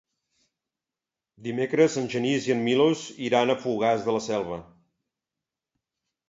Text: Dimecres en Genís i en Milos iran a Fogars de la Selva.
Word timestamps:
Dimecres 1.47 1.97
en 2.01 2.09
Genís 2.13 2.47
i 2.47 2.55
en 2.55 2.63
Milos 2.69 3.05
iran 3.27 3.55
a 3.55 3.57
Fogars 3.67 4.07
de 4.09 4.17
la 4.17 4.23
Selva. 4.29 4.59